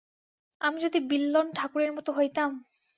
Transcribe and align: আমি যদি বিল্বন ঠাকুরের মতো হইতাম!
আমি 0.61 0.77
যদি 0.81 0.99
বিল্বন 1.09 1.47
ঠাকুরের 1.55 1.91
মতো 1.93 2.09
হইতাম! 2.13 2.49